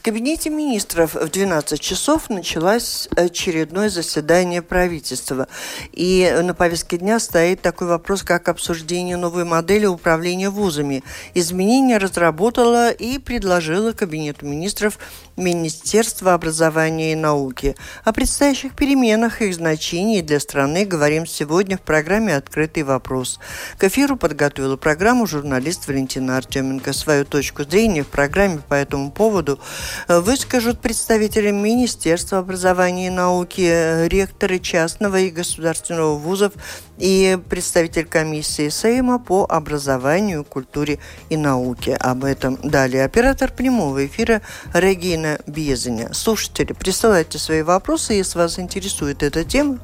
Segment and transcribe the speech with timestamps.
[0.00, 5.46] В кабинете министров в 12 часов началось очередное заседание правительства.
[5.92, 11.04] И на повестке дня стоит такой вопрос, как обсуждение новой модели управления вузами.
[11.34, 14.98] Изменения разработала и предложила кабинету министров
[15.36, 17.76] Министерство образования и науки.
[18.02, 23.38] О предстоящих переменах и их значении для страны говорим сегодня в программе «Открытый вопрос».
[23.76, 26.94] К эфиру подготовила программу журналист Валентина Артеменко.
[26.94, 29.60] Свою точку зрения в программе по этому поводу
[30.08, 36.52] выскажут представители Министерства образования и науки, ректоры частного и государственного вузов
[37.00, 40.98] и представитель комиссии Сейма по образованию, культуре
[41.30, 41.96] и науке.
[41.96, 43.04] Об этом далее.
[43.04, 44.42] Оператор прямого эфира
[44.74, 46.12] Регина Безеня.
[46.12, 49.80] Слушатели, присылайте свои вопросы, если вас интересует эта тема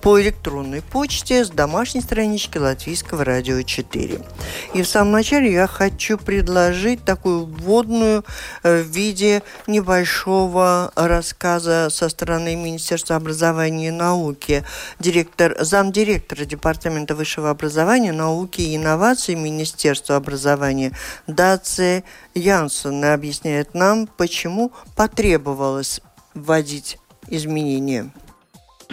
[0.00, 4.20] по электронной почте с домашней странички Латвийского радио 4.
[4.74, 8.24] И в самом начале я хочу предложить такую вводную
[8.62, 14.64] э, в виде небольшого рассказа со стороны Министерства образования и науки.
[14.98, 20.92] Директор, замдиректора Департамента высшего образования, науки и инноваций Министерства образования
[21.26, 26.02] Даци Янсен объясняет нам, почему потребовалось
[26.34, 28.10] вводить изменения.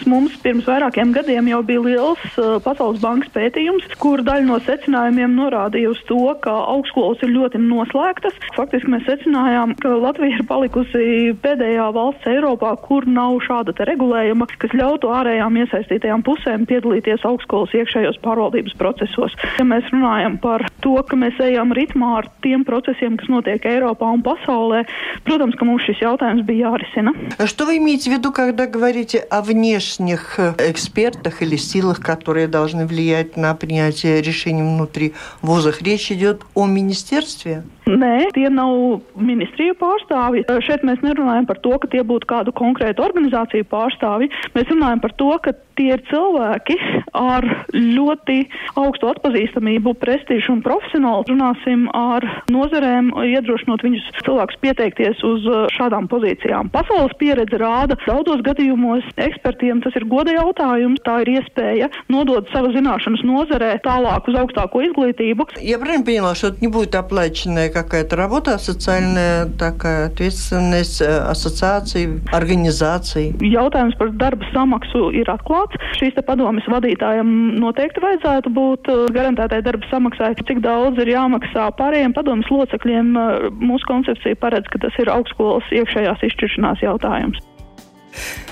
[0.09, 5.35] Mums pirms vairākiem gadiem jau bija liels uh, Pasaules bankas pētījums, kur daļa no secinājumiem
[5.37, 8.39] norādīja uz to, ka augstskolas ir ļoti noslēgtas.
[8.57, 11.05] Faktiski mēs secinājām, ka Latvija ir palikusi
[11.45, 18.19] pēdējā valsts Eiropā, kur nav šāda regulējuma, kas ļautu ārējām iesaistītajām pusēm piedalīties augstskolas iekšējos
[18.25, 19.37] pārvaldības procesos.
[19.61, 24.11] Ja mēs runājam par to, ka mēs ejam ritmā ar tiem procesiem, kas notiek Eiropā
[24.17, 24.83] un pasaulē,
[25.29, 27.15] protams, ka mums šis jautājums bija jārisina.
[27.47, 32.49] Что вы имеете в виду, когда говорите о внешнем внешних э, экспертах или силах, которые
[32.49, 35.83] должны влиять на принятие решений внутри вузах.
[35.83, 37.63] Речь идет о министерстве?
[37.87, 40.45] Nē, tie nav ministriju pārstāvji.
[40.63, 44.31] Šeit mēs nerunājam par to, ka tie būtu kādu konkrētu organizāciju pārstāvji.
[44.55, 46.77] Mēs runājam par to, ka tie ir cilvēki
[47.17, 48.39] ar ļoti
[48.79, 51.27] augstu atpazīstamību, prestižu un profesionāli.
[51.33, 56.71] Runāsim ar nozarēm, iedrošinot viņus cilvēkus pieteikties uz šādām pozīcijām.
[56.71, 61.01] Pasaules pieredze rāda, daudzos gadījumos ekspertiem tas ir goda jautājums.
[61.07, 65.47] Tā ir iespēja nodot savu zināšanas nozarē tālāk uz augstāko izglītību.
[65.61, 72.21] Я правильно поняла, что это не будет оплаченная какая-то работа, а социальная такая ответственность ассоциаций,
[72.33, 73.35] организаций?
[73.41, 75.77] Jautājums par darba samaksu ir atklāts.
[75.99, 80.35] Šīs padomas vadītājiem noteikti vajadzētu būt garantētai darba samaksai.
[80.43, 83.15] Cik daudz ir jāmaksā pārējiem padomas locekļiem,
[83.63, 87.41] mūsu koncepcija paredz, ka tas ir augstskolas iekšējās izšķiršanās jautājums.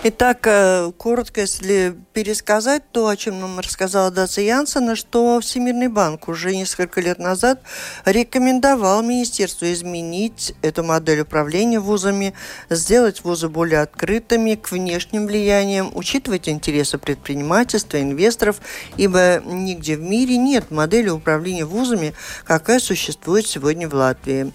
[0.04, 6.28] Итак, э, коротко, если пересказать то, о чем нам рассказала Даци Янсена, что Всемирный банк
[6.28, 7.62] уже несколько лет назад
[8.06, 12.36] рекомендовал министерству изменить эту модель управления вузами,
[12.70, 18.62] сделать вузы более открытыми к внешним влияниям, учитывать интересы предпринимательства, инвесторов,
[18.98, 24.54] ибо нигде в мире нет модели управления вузами, какая существует сегодня в Латвии.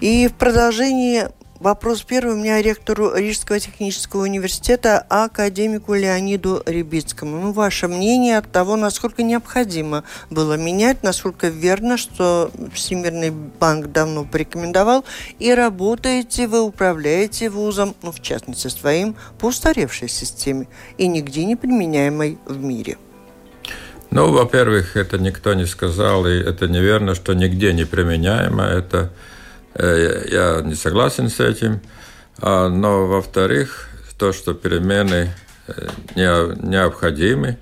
[0.00, 1.28] И в продолжении
[1.60, 7.40] Вопрос первый у меня ректору Рижского технического университета, академику Леониду Рябицкому.
[7.40, 14.24] Ну, ваше мнение от того, насколько необходимо было менять, насколько верно, что Всемирный банк давно
[14.24, 15.06] порекомендовал,
[15.38, 20.68] и работаете вы, управляете вузом, ну, в частности, своим, по устаревшей системе
[20.98, 22.98] и нигде не применяемой в мире.
[24.10, 28.64] Ну, во-первых, это никто не сказал, и это неверно, что нигде не применяемо.
[28.64, 29.10] Это
[29.78, 31.80] я не согласен с этим.
[32.38, 33.88] А, но, во-вторых,
[34.18, 35.30] то, что перемены
[35.68, 37.58] э, необходимы,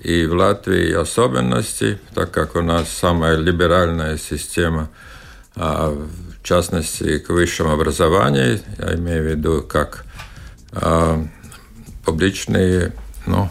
[0.00, 4.90] и в Латвии особенности, так как у нас самая либеральная система,
[5.56, 10.04] а, в частности, к высшему образованию, я имею в виду как
[10.72, 11.24] а,
[12.04, 12.92] публичные
[13.26, 13.50] ну,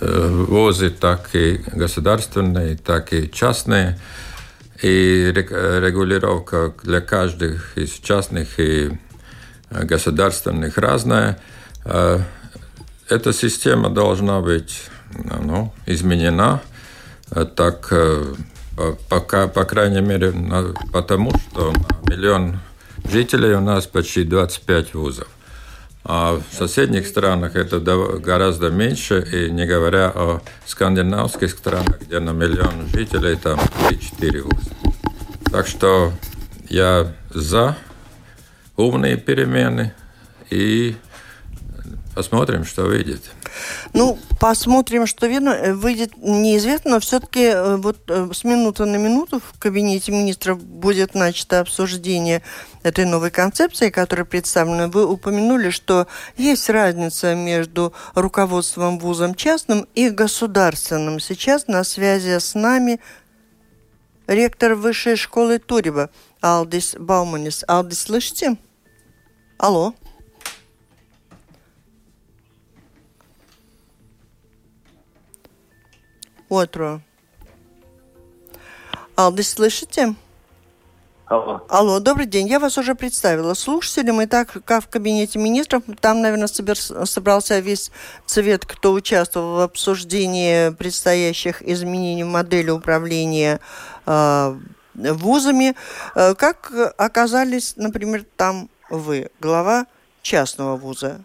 [0.00, 3.98] э, вузы, так и государственные, так и частные–
[4.82, 8.98] и регулировка для каждых из частных и
[9.70, 11.38] государственных разная.
[11.84, 14.82] Эта система должна быть
[15.42, 16.60] ну, изменена,
[17.56, 17.92] так
[19.08, 20.32] пока, по крайней мере,
[20.92, 22.60] потому что на миллион
[23.04, 25.28] жителей у нас почти 25 вузов.
[26.08, 32.30] А в соседних странах это гораздо меньше, и не говоря о скандинавских странах, где на
[32.30, 33.58] миллион жителей там
[33.90, 34.70] 3-4 вуза.
[35.50, 36.12] Так что
[36.68, 37.76] я за
[38.76, 39.94] умные перемены
[40.48, 40.94] и
[42.14, 43.22] посмотрим, что выйдет.
[43.92, 48.96] Ну, посмотрим, что видно, э, выйдет неизвестно, но все-таки э, вот э, с минуты на
[48.96, 52.42] минуту в кабинете министров будет начато обсуждение
[52.82, 54.88] этой новой концепции, которая представлена.
[54.88, 56.06] Вы упомянули, что
[56.36, 61.20] есть разница между руководством вузом частным и государственным.
[61.20, 63.00] Сейчас на связи с нами
[64.26, 66.10] ректор высшей школы Турева
[66.40, 67.64] Алдис Бауманис.
[67.66, 68.56] Алдис, слышите?
[69.58, 69.94] Алло.
[76.48, 77.00] Otro.
[79.16, 80.14] Алдис, слышите?
[81.26, 81.60] Алло.
[81.68, 82.46] Алло, добрый день.
[82.46, 84.20] Я вас уже представила слушателям.
[84.20, 86.76] И так, как в кабинете министров, там, наверное, собер...
[86.76, 87.90] собрался весь
[88.26, 93.58] цвет, кто участвовал в обсуждении предстоящих изменений в модели управления
[94.06, 94.54] э,
[94.94, 95.74] вузами.
[96.14, 99.86] Э, как оказались, например, там вы, глава
[100.22, 101.20] частного вуза?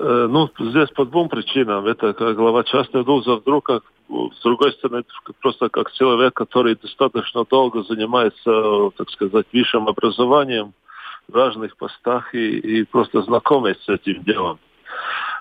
[0.00, 1.86] Э, ну, здесь по двум причинам.
[1.86, 5.04] Это глава частного вуза вдруг как с другой стороны,
[5.40, 10.72] просто как человек, который достаточно долго занимается, так сказать, высшим образованием
[11.28, 14.58] в разных постах и, и просто знакомый с этим делом.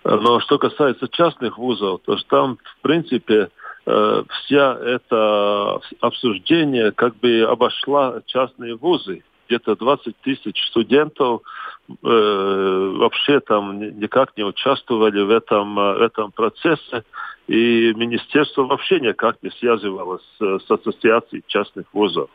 [0.03, 3.49] Но что касается частных вузов, то там, в принципе,
[3.85, 9.23] э, вся это обсуждение как бы обошла частные вузы.
[9.49, 11.41] Где-то 20 тысяч студентов
[11.89, 17.03] э, вообще там никак не участвовали в этом, э, в этом процессе.
[17.47, 22.29] И министерство вообще никак не связывалось с, ассоциацией частных вузов.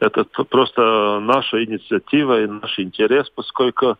[0.00, 3.96] Это просто наша инициатива и наш интерес, поскольку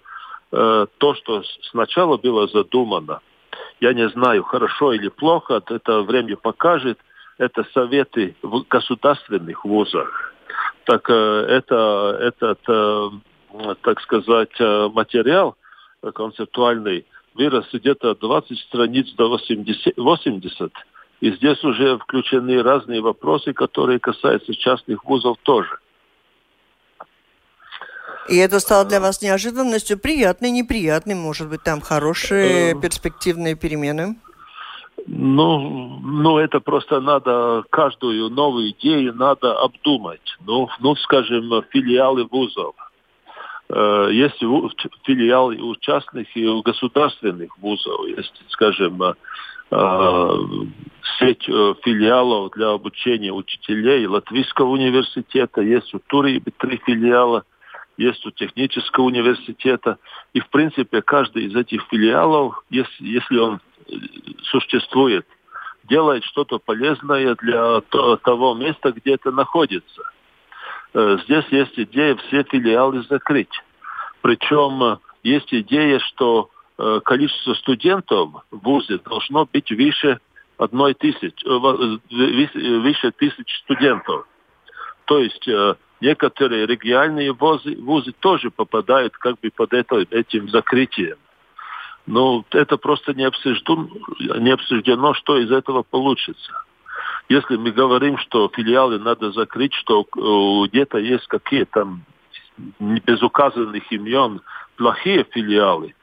[0.52, 3.20] э, то, что сначала было задумано,
[3.80, 6.98] я не знаю, хорошо или плохо, это время покажет,
[7.38, 10.33] это советы в государственных вузах.
[10.84, 13.10] Так э, это, этот, э,
[13.82, 15.56] так сказать, э, материал
[16.14, 20.72] концептуальный вырос где-то 20 страниц до 80, 80.
[21.20, 25.78] И здесь уже включены разные вопросы, которые касаются частных вузов тоже.
[28.28, 34.16] И это стало для вас неожиданностью, приятной, неприятной, может быть, там хорошие перспективные перемены?
[35.06, 40.36] Ну, ну, это просто надо, каждую новую идею надо обдумать.
[40.46, 42.74] Ну, ну скажем, филиалы вузов.
[43.68, 44.40] Э, есть
[45.04, 48.06] филиалы у частных и у государственных вузов.
[48.08, 49.14] Есть, скажем, э,
[49.72, 50.38] э,
[51.18, 57.44] сеть филиалов для обучения учителей Латвийского университета, есть у Тури три филиала,
[57.98, 59.98] есть у технического университета.
[60.32, 63.60] И, в принципе, каждый из этих филиалов, если, если он
[64.44, 65.26] существует,
[65.84, 67.80] делает что-то полезное для
[68.22, 70.02] того места, где это находится.
[70.94, 73.62] Э, здесь есть идея все филиалы закрыть.
[74.22, 80.20] Причем э, есть идея, что э, количество студентов в ВУЗе должно быть выше
[80.56, 84.26] одной тысячи, выше тысяч студентов.
[85.04, 85.46] То есть
[86.00, 91.18] некоторые региональные вузы, вузы тоже попадают как бы под это, этим закрытием.
[92.06, 96.52] Но это просто не обсуждено, не обсуждено, что из этого получится.
[97.28, 101.88] Если мы говорим, что филиалы надо закрыть, что э, где-то есть какие-то
[102.78, 104.42] без указанных имен
[104.76, 105.94] плохие филиалы,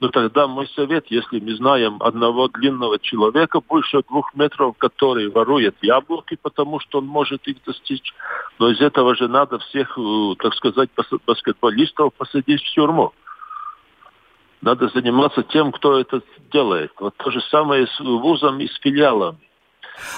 [0.00, 5.74] но тогда мой совет, если мы знаем одного длинного человека больше двух метров, который ворует
[5.82, 8.14] яблоки, потому что он может их достичь,
[8.60, 10.90] но из этого же надо всех, э, так сказать,
[11.26, 13.12] баскетболистов посадить в тюрьму.
[14.60, 16.20] Надо заниматься тем, кто это
[16.52, 16.92] делает.
[16.98, 19.38] Вот то же самое с вузом и с филиалами.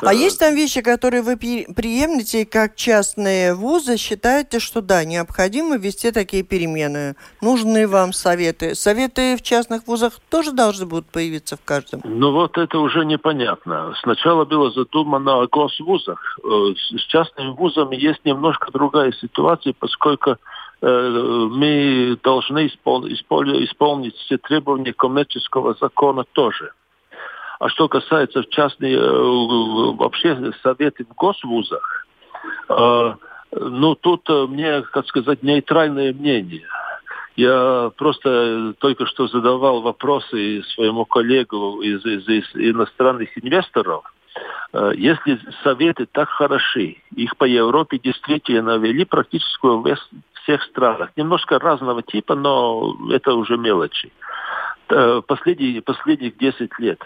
[0.02, 6.10] А есть там вещи, которые вы приемлете, как частные вузы считаете, что да, необходимо ввести
[6.10, 7.16] такие перемены?
[7.40, 8.74] Нужны вам советы?
[8.74, 12.02] Советы в частных вузах тоже должны будут появиться в каждом?
[12.04, 13.94] Ну вот это уже непонятно.
[14.02, 16.38] Сначала было задумано о госвузах.
[16.42, 20.36] Э, с частными вузами есть немножко другая ситуация, поскольку э,
[20.82, 26.72] мы должны исполнить все требования коммерческого закона тоже.
[27.60, 32.06] А что касается в частной, э, вообще советы в госвузах,
[32.70, 33.14] э,
[33.52, 36.66] ну, тут э, мне, как сказать, нейтральное мнение.
[37.36, 44.04] Я просто только что задавал вопросы своему коллегу из, из, из иностранных инвесторов.
[44.94, 49.78] Если советы так хороши, их по Европе действительно вели практически во
[50.50, 51.10] всех странах.
[51.16, 54.12] Немножко разного типа, но это уже мелочи
[55.26, 57.00] последние, последних 10 лет.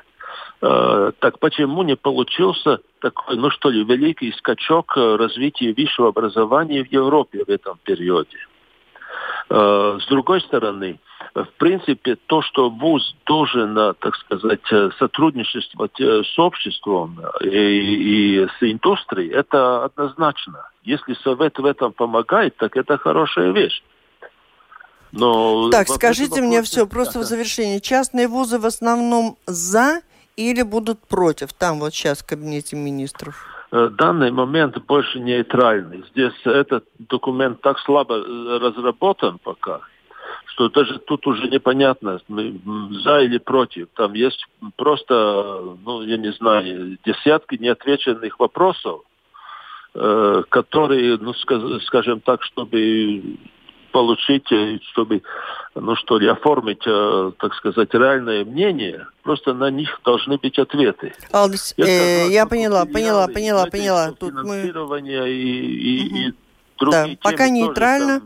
[0.61, 7.45] Так почему не получился такой, ну что ли, великий скачок развития высшего образования в Европе
[7.45, 8.39] в этом периоде?
[9.51, 10.99] С другой стороны,
[11.35, 17.49] в принципе, то, что ВУЗ должен, э, так сказать, э, сотрудничествовать э, с обществом и,
[17.49, 20.69] и с индустрией, это однозначно.
[20.85, 23.83] Если Совет в этом помогает, так это хорошая вещь.
[25.12, 27.78] Но так, скажите мне все, просто в завершении.
[27.78, 30.00] Частные вузы в основном за
[30.37, 31.52] или будут против?
[31.52, 33.47] Там вот сейчас в кабинете министров.
[33.71, 36.04] Данный момент больше нейтральный.
[36.11, 39.81] Здесь этот документ так слабо разработан пока,
[40.47, 43.89] что даже тут уже непонятно, за или против.
[43.95, 44.47] Там есть
[44.77, 49.03] просто, ну, я не знаю, десятки неотвеченных вопросов,
[49.95, 53.39] э, которые, ну, скажем так, чтобы
[53.95, 55.23] получить, э, чтобы,
[55.77, 61.13] ну что ли, оформить, э, так сказать, реальное мнение, просто на них должны быть ответы.
[61.33, 64.11] Алдис, я, э, я поняла, поняла, поняла, поняла.
[64.19, 64.63] Тут мы...
[64.63, 66.17] и, и, угу.
[66.17, 66.33] и
[66.81, 68.23] да, пока нейтрально.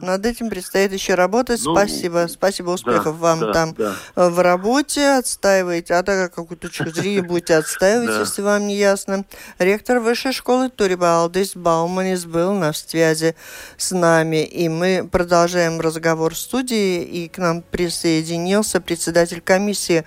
[0.00, 1.60] Над этим предстоит еще работать.
[1.64, 2.26] Ну, спасибо.
[2.28, 3.94] Спасибо, успехов да, вам да, там да.
[4.30, 5.18] в работе.
[5.18, 5.94] Отстаивайте.
[5.94, 9.24] А так какую точку зрения будете отстаивать, если вам не ясно.
[9.58, 13.36] Ректор высшей школы Туриба Алдис Бауманис был на связи
[13.76, 14.44] с нами.
[14.44, 17.02] И мы продолжаем разговор в студии.
[17.02, 20.04] И к нам присоединился председатель комиссии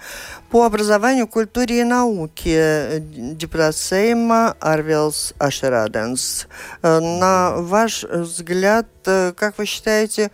[0.49, 6.47] по образованию, культуре и науке депутат Сейма Арвелс Ашераденс.
[6.81, 10.31] На ваш взгляд, как вы считаете,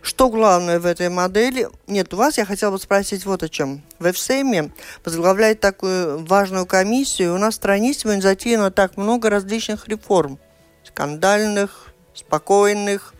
[0.00, 1.68] что главное в этой модели?
[1.86, 3.82] Нет, у вас я хотела бы спросить вот о чем.
[3.98, 4.70] В ФСЭМе
[5.04, 7.34] возглавляет такую важную комиссию.
[7.34, 10.38] У нас в стране сегодня затеяно так много различных реформ.
[10.84, 13.12] Скандальных, спокойных,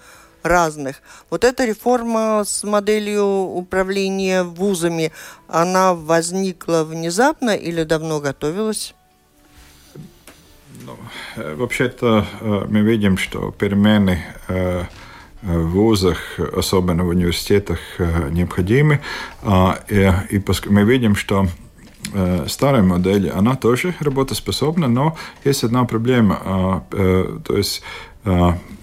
[0.48, 1.02] разных.
[1.30, 5.12] Вот эта реформа с моделью управления вузами,
[5.46, 8.94] она возникла внезапно или давно готовилась?
[10.88, 10.96] Ну,
[11.36, 14.84] э, вообще-то э, мы видим, что перемены э,
[15.42, 16.18] в вузах,
[16.56, 17.78] особенно в университетах,
[18.30, 19.00] необходимы.
[19.42, 21.46] А, и мы видим, что
[22.48, 26.42] старая модель, она тоже работоспособна, но есть одна проблема.
[26.44, 27.82] А, то есть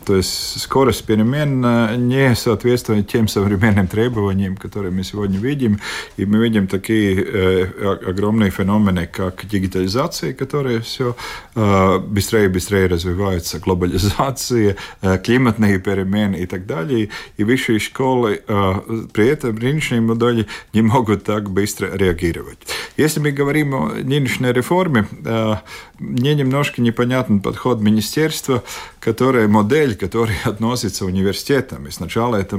[0.06, 1.62] то есть скорость перемен
[2.08, 5.80] не соответствует тем современным требованиям, которые мы сегодня видим.
[6.18, 7.64] И мы видим такие э,
[8.08, 11.16] огромные феномены, как дигитализация, которая все
[11.56, 17.10] э, быстрее и быстрее развивается, глобализация, э, климатные перемены и так далее.
[17.38, 18.74] И высшие школы э,
[19.12, 22.60] при этом нынешней модели не могут так быстро реагировать.
[22.96, 25.56] Если мы говорим о нынешней реформе, э,
[26.00, 28.64] мне немножко непонятен подход министерства,
[29.00, 31.88] которое модель модель, которая относится к университетам.
[31.88, 32.58] И сначала это,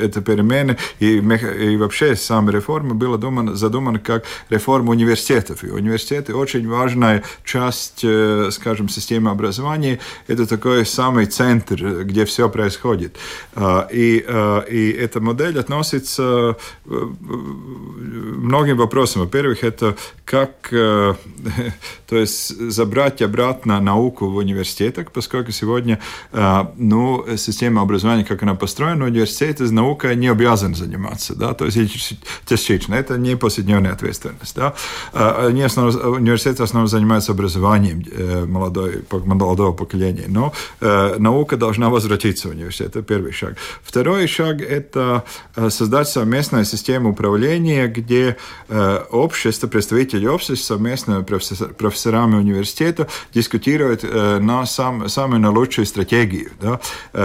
[0.00, 5.64] это перемены и, и вообще сама реформа была думана, задумана как реформа университетов.
[5.64, 9.98] И университеты очень важная часть, э, скажем, системы образования.
[10.28, 13.16] Это такой самый центр, где все происходит.
[13.54, 17.06] А, и, а, и эта модель относится к э,
[18.46, 19.22] многим вопросам.
[19.22, 21.14] Во-первых, это как э,
[22.06, 25.98] то есть забрать обратно науку в университетах, поскольку сегодня
[26.32, 31.78] ну, система образования, как она построена, университеты с наукой не обязаны заниматься, да, то есть
[32.48, 34.74] частично, это не повседневная ответственность, да.
[35.12, 42.48] Они основ, университеты основном занимаются образованием э, молодой, молодого поколения, но э, наука должна возвратиться
[42.48, 43.56] в университет, это первый шаг.
[43.82, 45.24] Второй шаг– это
[45.56, 48.36] э, создать совместную систему управления, где
[49.10, 56.80] общество, представители общества совместно профессорами университета дискутируют на сам, самую лучшую стратегию, да,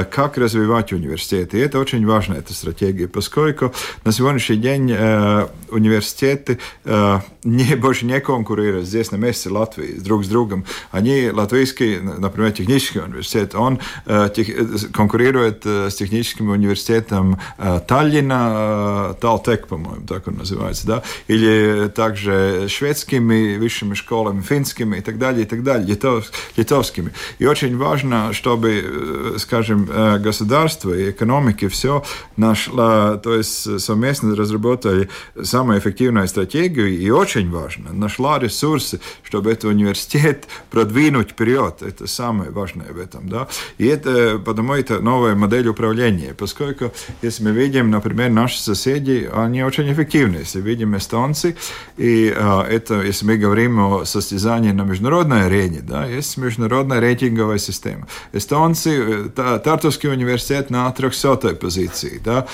[0.05, 1.57] как развивать университеты.
[1.57, 8.05] И это очень важно, эта стратегия, поскольку на сегодняшний день э, университеты э, не, больше
[8.05, 10.65] не конкурируют здесь на месте Латвии друг с другом.
[10.91, 17.39] Они, латвийский, например, технический университет, он э, тех, конкурирует с техническим университетом
[17.87, 25.17] Таллина, Талтек, по-моему, так он называется, да, или также шведскими высшими школами, финскими и так
[25.17, 27.13] далее, и так далее, литов, литовскими.
[27.39, 29.85] И очень важно, чтобы скажем,
[30.21, 32.03] государство и экономики все
[32.35, 35.09] нашла, то есть совместно разработали
[35.41, 41.81] самую эффективную стратегию и очень важно, нашла ресурсы, чтобы этот университет продвинуть вперед.
[41.81, 43.29] Это самое важное в этом.
[43.29, 43.47] Да?
[43.77, 46.91] И это, потому это новая модель управления, поскольку,
[47.21, 50.37] если мы видим, например, наши соседи, они очень эффективны.
[50.37, 51.55] Если видим эстонцы,
[51.97, 57.57] и а, это, если мы говорим о состязании на международной арене, да, есть международная рейтинговая
[57.57, 58.07] система.
[58.41, 62.19] Эстонцы Tartuski университет на 300 позиции.
[62.23, 62.47] Да?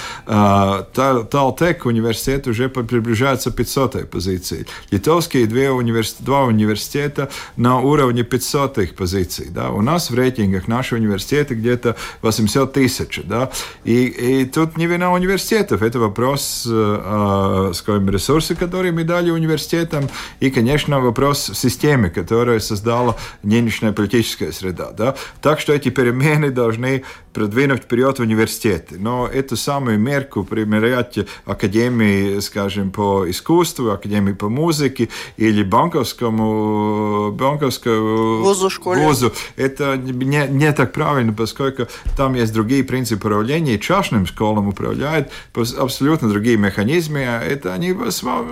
[1.32, 4.66] Талтек университет уже приближается к 500 позиции.
[4.92, 9.48] Литовские две университет, два университета на уровне 500 позиций.
[9.50, 9.70] Да?
[9.70, 13.22] У нас в рейтингах наши университеты где-то 800 тысяч.
[13.24, 13.50] Да?
[13.86, 20.10] И, и тут не вина университетов, это вопрос, э, скажем, ресурсы, которые мы дали университетам,
[20.42, 24.92] и, конечно, вопрос в системе, которая создала нынешняя политическая среда.
[24.92, 25.16] Да?
[25.42, 27.04] Так что эти перемены должны
[27.34, 28.96] продвинуть вперед университеты.
[28.98, 38.42] Но эту самую мерку примерять академии, скажем, по искусству, академии по музыке или банковскому, банковскому
[38.44, 39.02] вузу, школе.
[39.04, 45.30] вузу, это не, не так правильно, поскольку там есть другие принципы управления, частным школам управляют
[45.54, 47.96] абсолютно другие механизмы, это они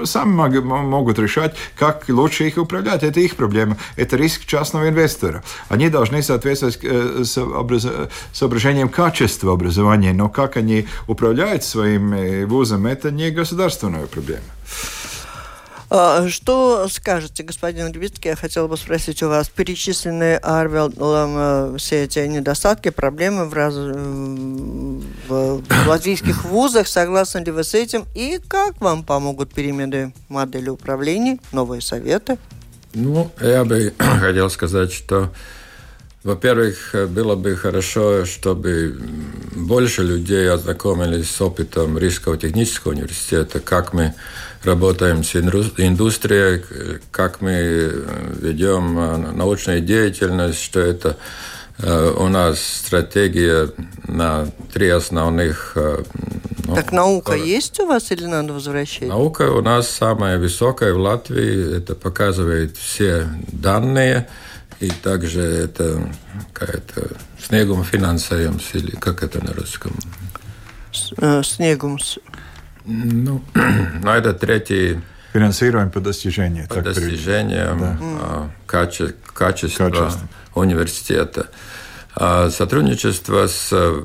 [0.06, 3.04] сами могут решать, как лучше их управлять.
[3.04, 5.44] Это их проблема, это риск частного инвестора.
[5.70, 6.80] Они должны соответствовать
[7.24, 8.08] э,
[8.40, 14.44] повышением качества образования, но как они управляют своим э, вузом, это не государственная проблема.
[15.90, 18.32] А, что скажете, господин Левицкий?
[18.32, 19.50] Я хотела бы спросить у вас.
[19.50, 23.76] Перечислены Арвелдом э, все эти недостатки, проблемы в, раз...
[23.76, 26.88] в латвийских вузах.
[26.88, 28.06] Согласны ли вы с этим?
[28.16, 32.38] И как вам помогут перемены модели управления, новые советы?
[32.94, 35.32] Ну, я бы хотел сказать, что
[36.26, 38.98] во-первых, было бы хорошо, чтобы
[39.56, 44.16] больше людей ознакомились с опытом Рижского технического университета, как мы
[44.64, 46.64] работаем с индустрией,
[47.12, 48.06] как мы
[48.42, 48.96] ведем
[49.38, 51.16] научную деятельность, что это
[51.78, 53.70] у нас стратегия
[54.08, 55.74] на три основных...
[55.76, 59.08] Ну, так наука э, есть у вас или надо возвращать?
[59.08, 61.78] Наука у нас самая высокая в Латвии.
[61.78, 64.28] Это показывает все данные.
[64.80, 66.12] И также это
[66.54, 69.96] какая-то снегом финансируем, или как это на русском?
[71.18, 71.98] Э, снегом.
[72.86, 75.00] Ну, ну, это третий...
[75.34, 76.68] Финансируем по достижению.
[76.68, 77.98] По достижениям да.
[78.02, 81.50] А, каче, качества, качества университета.
[82.16, 84.04] А сотрудничество с э,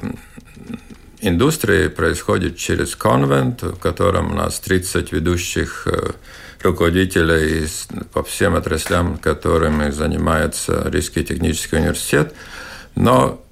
[1.21, 5.87] индустрией происходит через конвент, в котором у нас 30 ведущих
[6.63, 7.67] руководителей
[8.13, 12.35] по всем отраслям, которыми занимается Рижский технический университет.
[12.95, 13.43] Но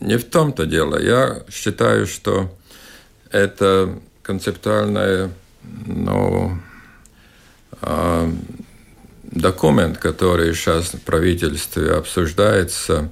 [0.00, 1.00] не в том-то дело.
[1.00, 2.54] Я считаю, что
[3.30, 5.30] это концептуальный
[5.86, 6.58] ну,
[7.82, 8.32] э,
[9.22, 13.10] документ, который сейчас в правительстве обсуждается.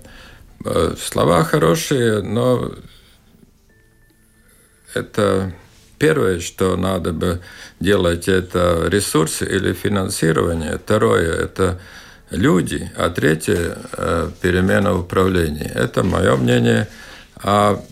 [0.65, 2.73] Э, слова хорошие, но
[4.95, 5.53] это
[5.99, 7.41] Первое, что надо бы
[7.81, 10.79] делать, это ресурсы или финансирование.
[10.79, 11.81] Второе– это
[12.31, 12.91] люди.
[12.97, 15.73] А третье э,– перемена управления.
[15.75, 16.89] Это мое мнение.
[17.43, 17.83] А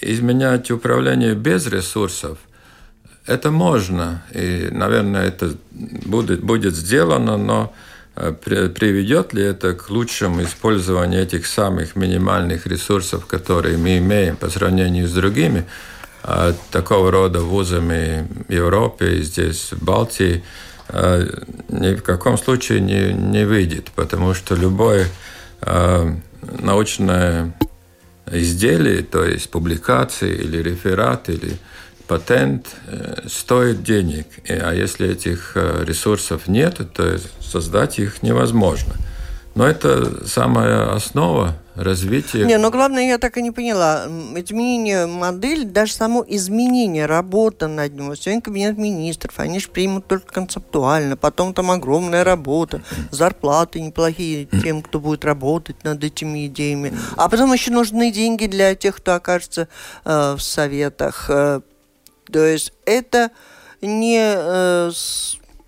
[0.00, 2.38] изменять управление без ресурсов–
[3.26, 4.22] это можно.
[4.32, 7.74] И, наверное, это будет, будет сделано, но
[8.14, 14.48] э, приведет ли это к лучшему использованию этих самых минимальных ресурсов, которые мы имеем по
[14.48, 15.64] сравнению с другими–
[16.70, 20.42] такого рода вузами Европе здесь, Балтии,
[20.88, 21.24] а,
[21.68, 25.06] ни в каком случае не, не выйдет, потому что любое
[25.60, 26.14] а,
[26.60, 27.54] научное
[28.30, 31.58] изделие, то есть публикация или реферат, или
[32.06, 34.26] патент э, стоит денег.
[34.48, 38.94] А если этих э, ресурсов нет, то создать их невозможно.
[39.54, 42.44] Но это самая основа развития.
[42.44, 44.06] Не, но главное, я так и не поняла.
[44.36, 48.14] Изменение модели, даже само изменение, работа над ним.
[48.16, 51.16] Сегодня кабинет министров, они же примут только концептуально.
[51.16, 56.92] Потом там огромная работа, зарплаты неплохие тем, кто будет работать над этими идеями.
[57.16, 59.68] А потом еще нужны деньги для тех, кто окажется
[60.04, 61.26] э, в советах.
[61.28, 61.60] Э,
[62.30, 63.30] то есть это
[63.80, 64.90] не, э,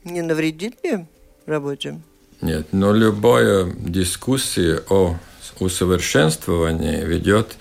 [0.05, 1.07] не навредит ли
[1.51, 2.01] работе?
[2.40, 5.16] Нет, но любая дискуссия о
[5.59, 7.57] усовершенствовании ведет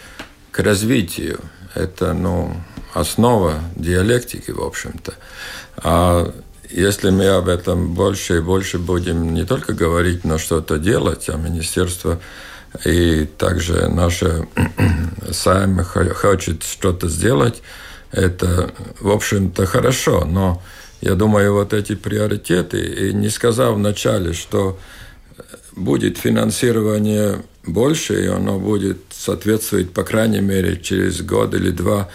[0.52, 1.40] к развитию.
[1.76, 2.56] Это ну,
[2.94, 5.14] основа диалектики, в общем-то.
[5.78, 6.34] А
[6.70, 11.38] если мы об этом больше и больше будем не только говорить, но что-то делать, а
[11.38, 12.20] министерство
[12.86, 14.48] и также наше
[15.32, 17.62] сами хочет что-то сделать,
[18.12, 20.26] это, в общем-то, хорошо.
[20.26, 20.62] Но
[21.02, 24.80] я думаю, вот эти приоритеты, и не сказав вначале, что
[25.76, 32.10] будет финансирование больше, и оно будет соответствовать, по крайней мере, через год или два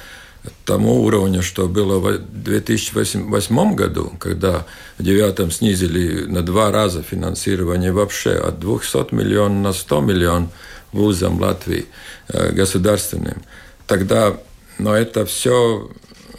[0.65, 4.67] тому уровню, что было в 2008 году, когда
[4.99, 10.51] в девятом снизили на два раза финансирование вообще от 200 миллионов на 100 миллионов.
[10.93, 11.87] вузам Латвии,
[12.29, 13.43] государственным,
[13.87, 14.37] тогда
[14.79, 15.91] но это все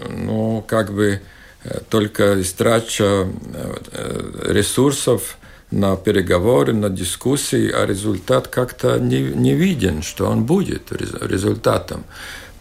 [0.09, 1.21] ну, как бы
[1.89, 3.27] только истрача
[4.43, 5.37] ресурсов
[5.75, 12.05] на переговоры, на дискуссии, а результат как-то не, не виден, что он будет результатом.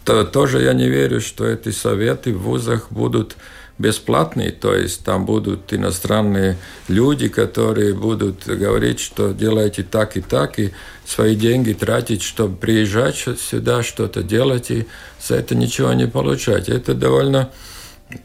[0.03, 3.37] То, тоже я не верю, что эти советы в вузах будут
[3.77, 10.59] бесплатные, то есть там будут иностранные люди, которые будут говорить, что делайте так и так,
[10.59, 10.71] и
[11.05, 14.87] свои деньги тратить, чтобы приезжать сюда, что-то делать, и
[15.21, 16.69] за это ничего не получать.
[16.69, 17.49] Это довольно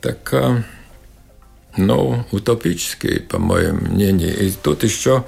[0.01, 0.65] такая
[1.77, 4.39] ну, утопический, по моему мнению.
[4.39, 5.25] И тут еще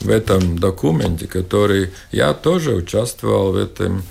[0.00, 4.02] в этом документе, который я тоже участвовал в этом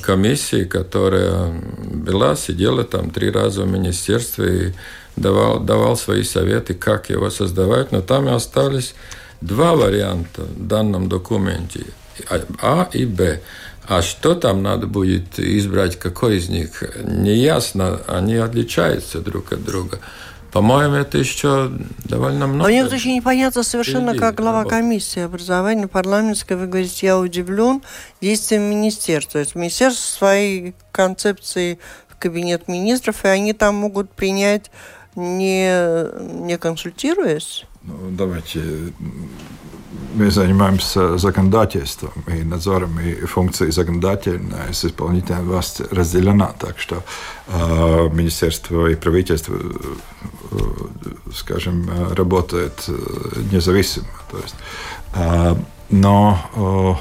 [0.00, 1.52] комиссии, которая
[1.84, 7.92] была, сидела там три раза в министерстве и давал, давал свои советы, как его создавать,
[7.92, 8.94] но там и остались
[9.40, 11.86] два варианта в данном документе,
[12.60, 13.40] А и Б.
[13.88, 19.64] А что там надо будет избрать, какой из них, не ясно, они отличаются друг от
[19.64, 19.98] друга.
[20.52, 21.72] По-моему, это еще
[22.04, 22.64] довольно много.
[22.64, 27.82] Но мне вот очень непонятно совершенно, как глава комиссии образования парламентской, вы говорите, я удивлен
[28.20, 29.32] действием министерства.
[29.32, 34.70] То есть министерство своей концепции в кабинет министров, и они там могут принять,
[35.14, 35.72] не,
[36.44, 37.64] не консультируясь?
[37.82, 38.92] Ну, давайте
[40.14, 46.52] мы занимаемся законодательством и надзором, и функция законодательная с исполнительной властью разделена.
[46.58, 47.02] Так что
[47.48, 50.56] э, министерство и правительство, э,
[51.34, 52.88] скажем, работают
[53.52, 54.06] независимо.
[54.30, 54.54] То есть,
[55.14, 55.56] э,
[55.90, 56.98] но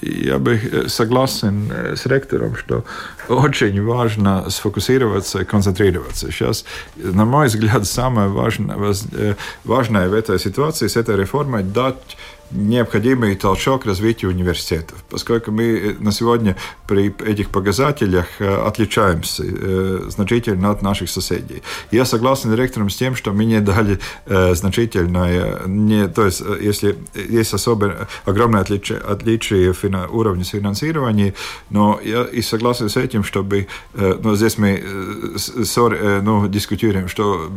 [0.00, 2.84] я бы согласен с ректором, что
[3.28, 6.30] очень важно сфокусироваться и концентрироваться.
[6.30, 6.64] Сейчас,
[6.96, 12.16] на мой взгляд, самое важное, важное в этой ситуации с этой реформой дать
[12.52, 21.10] необходимый толчок развитию университетов, поскольку мы на сегодня при этих показателях отличаемся значительно от наших
[21.10, 21.62] соседей.
[21.90, 26.96] Я согласен с директором с тем, что мы не дали значительное, не, то есть если
[27.14, 31.34] есть особо огромное отличие, отличие фина, уровня финансирования,
[31.70, 34.82] но я и согласен с этим, чтобы, ну, здесь мы
[36.22, 37.50] ну, дискутируем, что,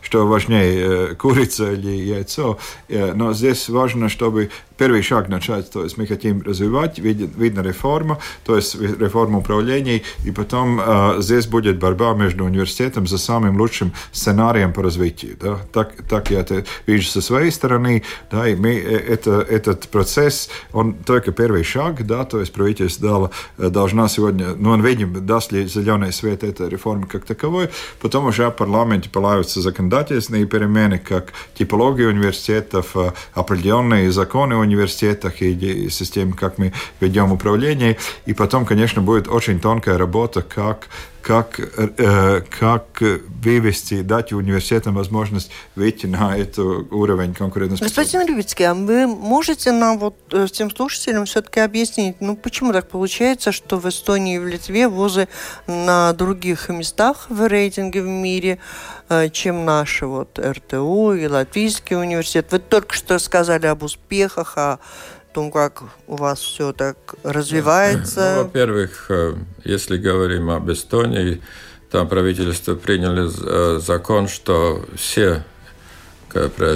[0.00, 5.98] что важнее, курица или яйцо, но здесь важно, что чтобы первый шаг начать, то есть
[5.98, 12.14] мы хотим развивать, видно реформа, то есть реформу управления, и потом э, здесь будет борьба
[12.14, 15.36] между университетом за самым лучшим сценарием по развитию.
[15.38, 15.58] Да?
[15.72, 20.94] Так, так я это вижу со своей стороны, да, и мы, это, этот процесс, он
[20.94, 25.66] только первый шаг, да, то есть правительство дало, должна сегодня, ну, он видим, даст ли
[25.66, 27.68] зеленый свет этой реформы как таковой,
[28.00, 32.96] потом уже в парламенте появятся законодательные перемены, как типология университетов,
[33.34, 37.96] определенные законы университетах и системе, как мы ведем управление.
[38.26, 40.88] И потом, конечно, будет очень тонкая работа, как
[41.24, 42.84] как, э, как
[43.42, 46.58] вывести, дать университетам возможность выйти на этот
[46.92, 48.14] уровень конкурентоспособности.
[48.14, 52.88] Господин Любицкий, а вы можете нам вот э, всем слушателям все-таки объяснить, ну почему так
[52.88, 55.28] получается, что в Эстонии и в Литве вузы
[55.66, 58.58] на других местах в рейтинге в мире,
[59.08, 62.48] э, чем наши вот РТУ и Латвийский университет?
[62.50, 64.78] Вы только что сказали об успехах, о
[65.34, 68.34] том, как у вас все так развивается?
[68.36, 71.42] Ну, во-первых, э, если говорим об Эстонии,
[71.90, 75.44] там правительство приняло э, закон, что все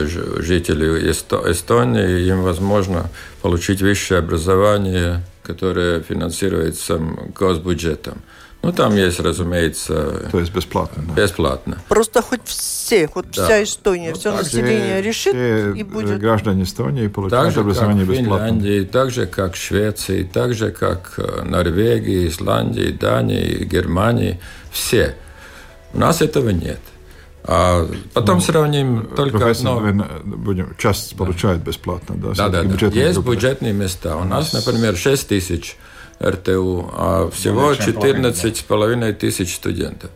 [0.06, 3.10] жители Эстонии, им возможно
[3.42, 6.98] получить высшее образование, которое финансируется
[7.34, 8.22] госбюджетом.
[8.62, 10.28] Ну, там есть, разумеется...
[10.32, 11.22] То есть бесплатно, да?
[11.22, 11.78] Бесплатно.
[11.88, 13.44] Просто хоть все, хоть да.
[13.44, 16.18] вся Эстония, ну, все население все, решит все и будет...
[16.18, 18.46] граждане Эстонии получают так образование как бесплатно.
[18.48, 24.40] Финляндии, так же, как Швеции, так же, как э, Норвегии, Исландии, Дании, Германии.
[24.72, 25.14] Все.
[25.94, 26.80] У нас этого нет.
[27.44, 29.80] А потом ну, сравним только одно.
[30.24, 32.32] Будем, часть получает бесплатно, да?
[32.34, 32.86] Да, да, да.
[32.88, 34.16] Есть бюджетные места.
[34.16, 35.76] У нас, например, 6 тысяч
[36.22, 40.11] РТУ, а всего 14,5 тысяч студентов.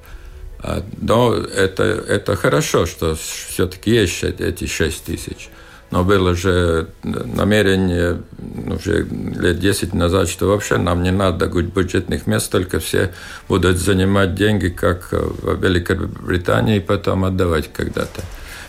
[0.59, 5.49] А, но это, это хорошо, что все-таки есть эти 6 тысяч.
[5.93, 12.27] Но было же намерение ну, уже лет 10 назад, что вообще нам не надо бюджетных
[12.27, 13.13] мест, только все
[13.47, 18.23] будут занимать деньги, как в Великобритании, и потом отдавать когда-то.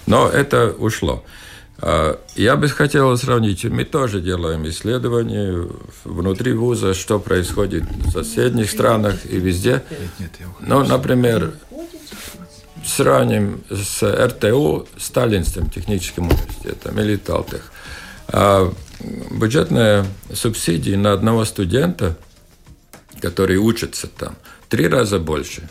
[0.06, 1.24] Но это ушло.
[1.86, 5.68] А, я бы хотел сравнить, мы тоже делаем исследования
[6.06, 9.84] внутри вуза, что происходит в соседних странах и везде.
[10.62, 11.56] Ну, например,
[12.86, 17.74] сравним с РТУ, Сталинским техническим университетом или Талтех.
[18.30, 18.74] А,
[19.32, 22.16] бюджетная субсидия на одного студента,
[23.20, 24.38] который учится там,
[24.70, 25.68] три раза больше.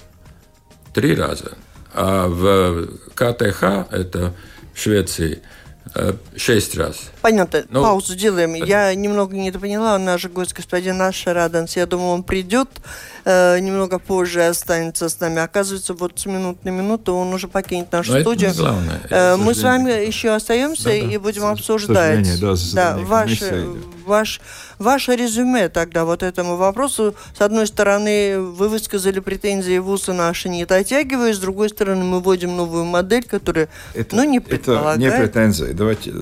[0.93, 1.53] Три раза.
[1.95, 4.35] А в КТХ, это
[4.75, 5.41] в Швеции,
[6.37, 7.11] шесть раз.
[7.21, 7.65] Понятно.
[7.69, 8.55] Ну, Паузу делаем.
[8.55, 9.99] Я немного не поняла.
[9.99, 12.69] Наш гость, господин Наш Раданс, я думаю, он придет
[13.25, 15.41] э, немного позже, останется с нами.
[15.41, 18.53] Оказывается, вот с минут на минуту он уже покинет нашу Но студию.
[18.57, 19.01] Главное.
[19.11, 22.41] Э, мы с вами еще остаемся да, и будем обсуждать.
[22.41, 23.41] Да, да, ваш,
[24.05, 24.41] ваш
[24.83, 27.15] Ваше резюме тогда вот этому вопросу.
[27.39, 32.57] С одной стороны, вы высказали претензии ВУЗа наши не дотягивая, с другой стороны, мы вводим
[32.57, 35.01] новую модель, которая это, ну, не предполагает...
[35.01, 35.73] Это не претензии.
[35.73, 36.13] Давайте,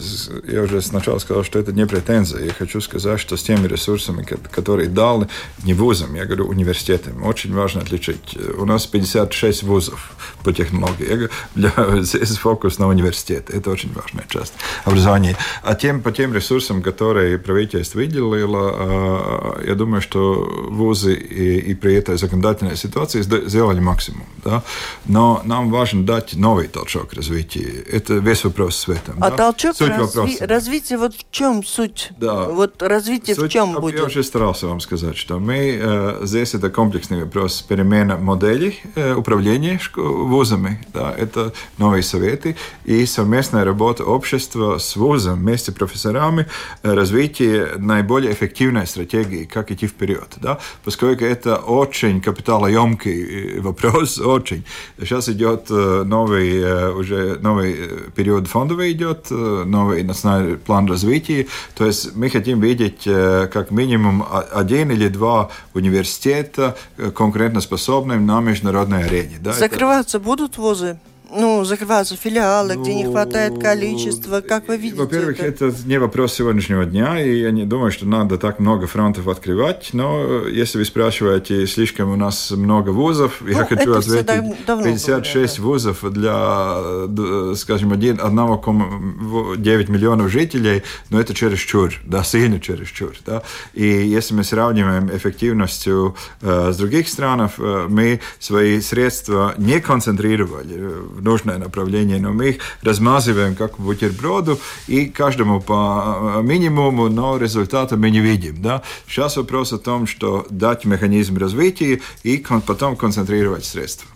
[0.46, 2.44] я уже сначала сказал, что это не претензии.
[2.44, 5.26] Я хочу сказать, что с теми ресурсами, которые дали
[5.64, 6.89] не вузам, я говорю университетам,
[7.24, 8.36] очень важно отличить.
[8.58, 10.12] У нас 56 вузов
[10.44, 11.28] по технологии.
[11.54, 11.72] Для,
[12.02, 13.50] здесь фокус на университет.
[13.50, 15.36] Это очень важная часть образования.
[15.62, 21.74] А тем, по тем ресурсам, которые правительство выделило, дело, я думаю, что вузы и, и
[21.74, 24.26] при этой законодательной ситуации сделали максимум.
[24.44, 24.62] Да?
[25.06, 27.84] Но нам важно дать новый толчок развития.
[27.90, 29.16] Это весь вопрос с этом.
[29.22, 29.36] А да?
[29.36, 30.04] толчок суть разви...
[30.04, 32.10] вопроса, развития, вот в чем суть?
[32.18, 32.44] Да.
[32.44, 34.00] Вот развитие суть, в чем будет?
[34.00, 38.80] Я уже старался вам сказать, что мы э, здесь это комплексный вопрос перемена моделей
[39.14, 40.78] управления вузами.
[40.94, 41.14] Да?
[41.14, 46.46] Это новые советы и совместная работа общества с вузом вместе с профессорами,
[46.82, 50.28] э, развитие наиболее эффективной стратегии, как идти вперед.
[50.38, 50.58] Да?
[50.82, 54.64] Поскольку это очень капиталоемкий э, вопрос, очень.
[54.98, 57.76] Сейчас идет э, новый, уже новый
[58.16, 61.46] период фондовый идет, новый национальный план развития.
[61.74, 66.69] То есть мы хотим видеть как минимум один или два университета
[67.14, 69.38] конкурентоспособными на международной арене.
[69.40, 69.52] Да?
[69.52, 70.26] Закрываться это...
[70.26, 70.98] будут вузы?
[71.32, 75.00] Ну, закрываются филиалы, ну, где не хватает ну, количества, как вы видите?
[75.00, 75.66] Во-первых, это?
[75.66, 79.90] это не вопрос сегодняшнего дня, и я не думаю, что надо так много фронтов открывать,
[79.92, 84.26] но если вы спрашиваете, слишком у нас много вузов, ну, я хочу ответить,
[84.66, 85.92] 56 было, да.
[85.92, 93.42] вузов для, скажем, 1,9 миллионов жителей, но это чересчур, да, сильно чересчур, да,
[93.74, 100.92] и если мы сравниваем эффективностью э, с других стран, э, мы свои средства не концентрировали
[101.19, 107.38] в нужное направление, но мы их размазываем как бутерброду и каждому по э, минимуму, но
[107.38, 108.62] результата мы не видим.
[108.62, 108.82] Да?
[109.06, 114.08] Сейчас вопрос о том, что дать механизм развития и потом концентрировать средства.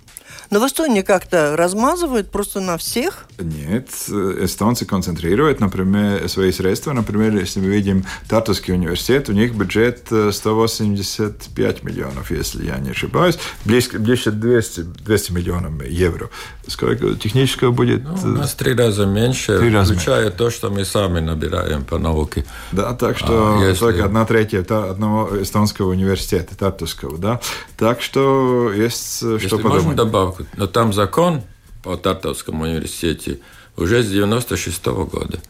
[0.51, 3.27] Но в Эстонии как-то размазывают просто на всех?
[3.39, 6.93] Нет, эстонцы концентрируют, например, свои средства.
[6.93, 12.91] Например, если мы видим Тартовский университет, у них бюджет 185 э, миллионов, если я не
[12.91, 16.31] ошибаюсь, близко, ближе 200, 200 миллионов евро.
[16.67, 18.05] Сколько технического будет?
[18.05, 20.37] Ну, у нас три раза меньше, три раза включая меньше.
[20.37, 22.45] то, что мы сами набираем по науке.
[22.73, 23.81] Да, так что а, если...
[23.81, 27.41] только одна третья одного эстонского университета, Тартовского, да.
[27.77, 29.85] Так что есть э, если что подумать.
[29.85, 29.97] Можно
[30.39, 30.57] добавку?
[30.57, 31.43] Но там закон
[31.83, 33.39] по Тартовскому университете
[33.77, 35.41] уже с 96 -го года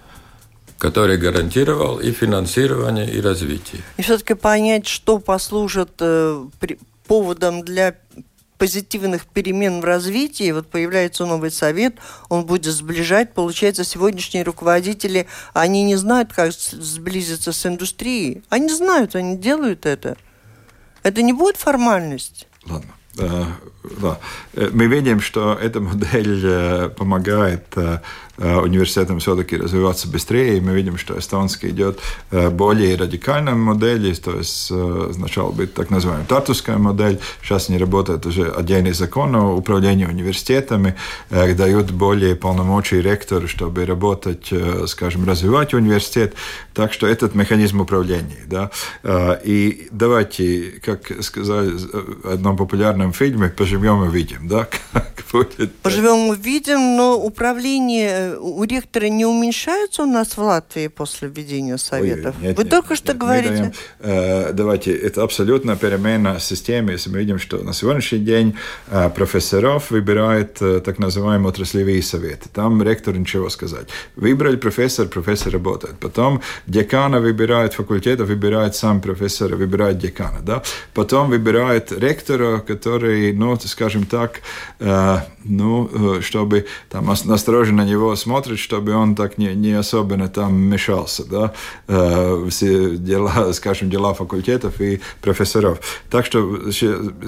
[0.76, 3.80] который гарантировал и финансирование, и развитие.
[3.96, 7.94] И все-таки понять, что послужит э, при, поводом для
[8.58, 11.94] позитивных перемен в развитии, вот появляется новый совет,
[12.28, 13.32] он будет сближать.
[13.32, 18.42] Получается, сегодняшние руководители, они не знают, как сблизиться с индустрией.
[18.50, 20.18] Они знают, они делают это.
[21.02, 22.46] Это не будет формальность?
[22.66, 22.92] Ладно.
[23.14, 24.18] Да.
[24.54, 27.76] Мы видим, что эта модель помогает
[28.36, 32.00] Э, университетам все-таки развиваться быстрее, и мы видим, что эстонский идет
[32.32, 37.78] э, более радикальной модели, то есть э, сначала будет так называемая тартуская модель, сейчас не
[37.78, 40.96] работает уже отдельный закон о управлении университетами,
[41.30, 44.52] дают более полномочий ректору, чтобы работать,
[44.86, 46.34] скажем, развивать университет,
[46.72, 48.70] так что этот механизм управления, да,
[49.44, 55.74] и давайте, как сказали в одном популярном фильме, поживем и видим, да, как будет.
[55.76, 61.78] Поживем и видим, но управление у ректора не уменьшаются у нас в Латвии после введения
[61.78, 62.34] советов?
[62.38, 63.48] Ой, нет, Вы нет, только нет, что нет, говорите.
[63.50, 66.92] Даем, э, давайте, это абсолютно перемена системы.
[66.92, 68.54] Если мы видим, что на сегодняшний день
[68.88, 72.48] э, профессоров выбирают э, так называемые отраслевые советы.
[72.52, 73.88] Там ректор ничего сказать.
[74.16, 75.98] Выбрали профессор, профессор работает.
[75.98, 80.40] Потом декана выбирает факультета, выбирает сам профессор, выбирает декана.
[80.42, 80.62] Да?
[80.94, 84.40] Потом выбирает ректора, который, ну, скажем так,
[85.44, 91.24] ну, чтобы там осторожно на него смотреть, чтобы он так не, не особенно там мешался,
[91.24, 91.52] да,
[92.48, 95.80] все дела, скажем, дела факультетов и профессоров.
[96.10, 96.58] Так что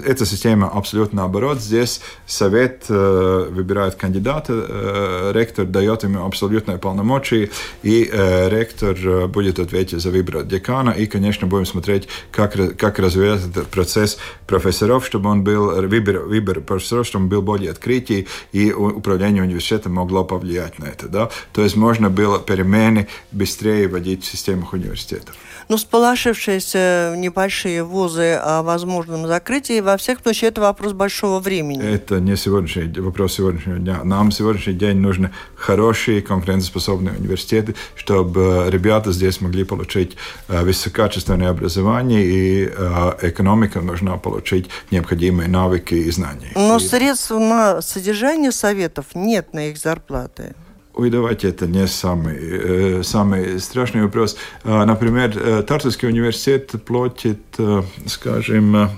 [0.04, 1.60] эта система абсолютно наоборот.
[1.60, 7.50] Здесь совет выбирает кандидата, ректор дает ему абсолютное полномочия,
[7.82, 8.10] и
[8.48, 14.18] ректор будет ответить за выбор декана, и, конечно, будем смотреть, как, как развивается этот процесс
[14.46, 19.94] профессоров, чтобы он был, выбор, выбор профессоров, чтобы он был более открытый, и управление университетом
[19.94, 21.08] могло повлиять на это.
[21.08, 21.30] Да?
[21.52, 25.36] То есть можно было перемены быстрее вводить в системах университетов.
[25.68, 31.82] Ну, сполошившиеся небольшие вузы о возможном закрытии, во всех случаях, это вопрос большого времени.
[31.82, 34.04] Это не сегодняшний вопрос сегодняшнего дня.
[34.04, 42.24] Нам сегодняшний день нужны хорошие, конкурентоспособные университеты, чтобы ребята здесь могли получить э, высококачественное образование,
[42.24, 46.52] и э, экономика нужна получить необходимые навыки и знания.
[46.54, 50.54] Но средств на содержание советов нет на их зарплаты.
[50.96, 54.38] Ой, давайте это не самый, э, самый страшный вопрос.
[54.64, 58.90] А, например, э, Тартовский университет платит, э, скажем,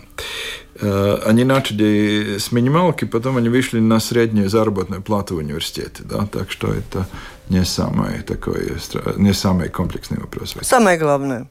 [0.80, 6.04] они начали с минималки, потом они вышли на среднюю заработную плату в университете.
[6.04, 6.24] Да?
[6.26, 7.08] Так что это
[7.48, 8.76] не самый такой,
[9.16, 10.54] не самый комплексный вопрос.
[10.62, 11.50] Самое главное.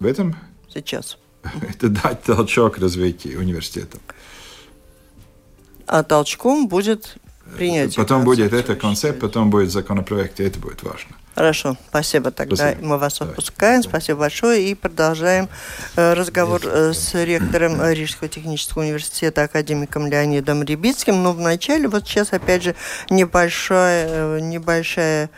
[0.00, 0.34] В этом?
[0.68, 1.16] Сейчас.
[1.62, 3.98] Это дать толчок развитию университета.
[5.86, 7.18] А толчком будет
[7.56, 7.96] принятие.
[7.96, 11.10] Потом будет это концепт, потом будет законопроект, и это будет важно.
[11.38, 12.56] Хорошо, спасибо тогда.
[12.56, 12.84] Спасибо.
[12.84, 13.84] Мы вас отпускаем.
[13.84, 14.70] Спасибо большое.
[14.70, 15.48] И продолжаем
[15.94, 21.22] э, разговор э, с ректором Рижского технического университета, академиком Леонидом Рябицким.
[21.22, 22.74] Но вначале, вот сейчас опять же
[23.08, 25.30] небольшая, э, небольшая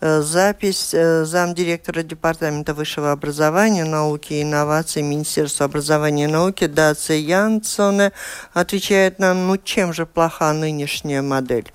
[0.00, 8.12] запись замдиректора Департамента высшего образования, науки и инноваций Министерства образования и науки Даци Янсоне
[8.52, 11.72] отвечает нам, ну чем же плоха нынешняя модель?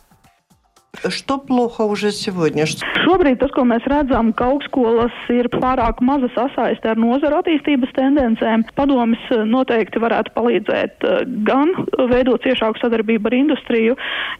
[1.06, 2.64] Что плохо уже сегодня?
[3.04, 8.64] Šobrīd tas, ko mēs redzam, ka augstskolas ir pārāk maza sasaiste ar nozaru attīstības tendencēm,
[8.74, 11.70] padomis eh, noteikti varētu palīdzēt eh, gan
[12.10, 13.96] veidot ciešāku sadarbību ar industriju,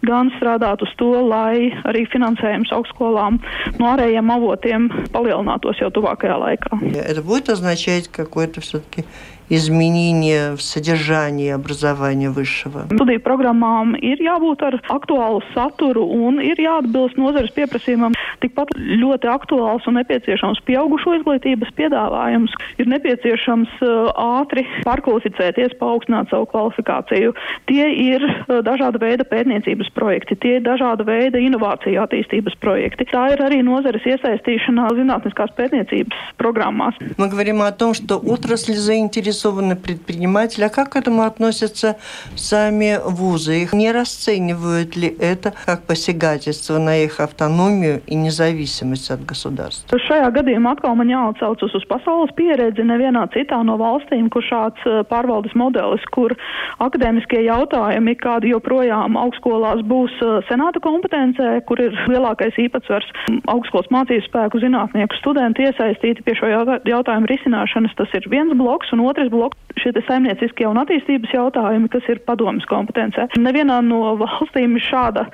[0.08, 3.38] gan strādāt uz to, lai arī finansējums augstskolām
[3.78, 6.80] no ārējiem avotiem palielinātos jau tuvākajā laikā.
[6.98, 9.04] Это будет означать какой-то все-таки
[9.52, 12.86] изменения в содержании образования высшего?
[12.92, 18.16] Studiju programmām ir jābūt ar aktuālu saturu un ir jāatbilst nozares pieprasījumam.
[18.42, 22.52] Tikpat ļoti aktuāls un nepieciešams pieaugušo izglītības piedāvājums.
[22.78, 23.80] Ir nepieciešams
[24.14, 27.34] ātri pārkvalificēties, paaugstināt savu kvalifikāciju.
[27.66, 33.08] Tie ir dažāda veida pētniecības projekti, tie ir dažāda veida inovāciju attīstības projekti.
[33.08, 36.94] Tā ir arī nozares iesaistīšana zinātniskās pētniecības programmās.
[37.16, 40.64] Мы говорим о том, что отрасль заинтересована заинтересованы предприниматели.
[40.64, 41.96] А как к этому относятся
[42.36, 43.62] сами вузы?
[43.62, 49.98] Их не расценивают ли это как посягательство на их автономию и независимость от государства?
[49.98, 52.84] Šajā gadījumā atkal man jāatcaucas uz pasaules pieredzi.
[52.86, 54.80] Nevienā citā no valstīm, kur šāds
[55.10, 56.34] pārvaldes modelis, kur
[56.78, 60.14] akadēmiskie jautājumi, kādi joprojām augstskolās būs
[60.48, 63.08] senāta kompetencē, kur ir lielākais īpatsvars
[63.50, 66.52] augstskolas mācību spēku zinātnieku studenti iesaistīti pie šo
[66.86, 72.02] jautājumu risināšanas, tas ir viens bloks, un otrs bloks šie saimnieciskie un attīstības jautājumi, kas
[72.08, 73.28] ir padomas kompetencē.
[73.38, 75.28] Nevienā no valstīm šāda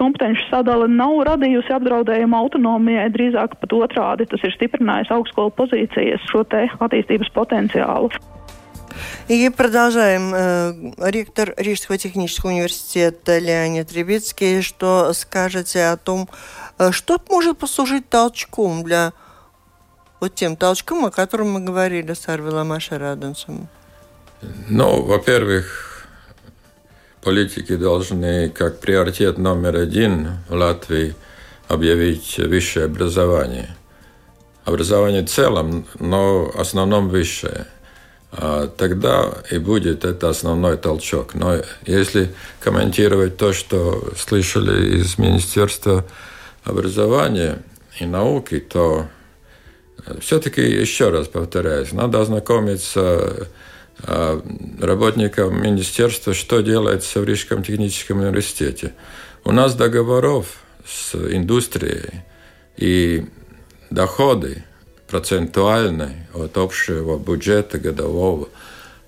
[0.00, 6.44] kompetenci sadala nav radījusi apdraudējumu autonomijai, drīzāk pat otrādi tas ir stiprinājis augstskolu pozīcijas šo
[6.48, 8.10] te attīstības potenciālu.
[9.28, 10.34] И продолжаем.
[10.98, 16.28] Ректор Рижского технического университета Леонид Ребецкий, что скажете о том,
[16.90, 19.12] что может послужить толчком для
[20.25, 23.67] вот тем толчком, о котором мы говорили с Арвилом Ашараденсом?
[24.67, 26.07] Ну, во-первых,
[27.21, 31.13] политики должны как приоритет номер один в Латвии
[31.67, 33.75] объявить высшее образование.
[34.63, 37.67] Образование в целом, но в основном высшее.
[38.31, 41.35] А тогда и будет это основной толчок.
[41.35, 46.03] Но если комментировать то, что слышали из Министерства
[46.63, 47.59] образования
[47.99, 49.05] и науки, то
[50.19, 53.47] все-таки, еще раз повторяюсь, надо ознакомиться
[54.03, 54.41] а,
[54.79, 58.93] работникам министерства, что делается в Рижском техническом университете.
[59.43, 62.23] У нас договоров с индустрией
[62.77, 63.25] и
[63.89, 64.63] доходы
[65.07, 68.49] процентуальные от общего бюджета годового,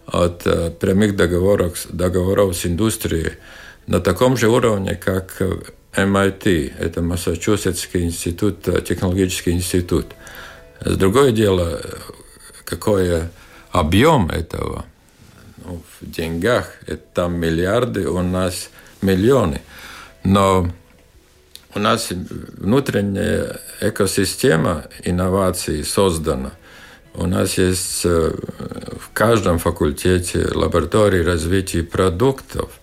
[0.06, 3.34] от э, прямых договоров, договоров с индустрией
[3.88, 5.42] на таком же уровне, как
[5.94, 10.08] MIT, это Массачусетский институт, технологический институт–
[10.80, 11.82] Другое дело,
[12.66, 13.24] какой
[13.72, 14.86] объем этого
[15.58, 18.70] ну, в деньгах, это там миллиарды, у нас
[19.02, 19.62] миллионы.
[20.24, 20.70] Но
[21.74, 26.52] у нас внутренняя экосистема инноваций создана.
[27.14, 28.32] У нас есть э,
[29.00, 32.72] в каждом факультете лаборатории развития продуктов–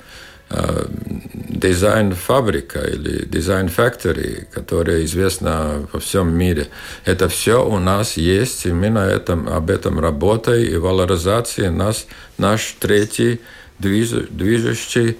[0.50, 6.68] дизайн-фабрика или дизайн-фактори, которая известна во всем мире.
[7.04, 12.06] Это все у нас есть, и мы на этом, об этом работаем, и валоризация нас,
[12.38, 13.40] наш третий
[13.78, 15.14] движ, движущий э,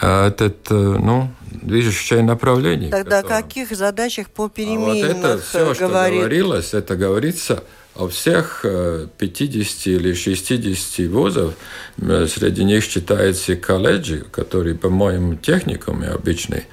[0.00, 2.90] этот, э, ну, движущее направление.
[2.90, 7.62] Тогда о каких задачах по переменным а вот это все, что говорилось, это говорится
[7.94, 8.64] а у всех
[9.18, 11.54] 50 или 60 вузов,
[11.98, 16.66] среди них считаются колледжи, которые, по-моему, техникумы обычные,